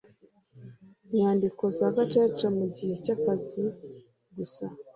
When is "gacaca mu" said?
1.95-2.65